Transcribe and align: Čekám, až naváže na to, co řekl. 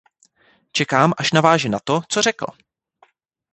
Čekám, 0.71 1.13
až 1.17 1.31
naváže 1.31 1.69
na 1.69 1.79
to, 1.79 2.01
co 2.09 2.21
řekl. 2.21 2.45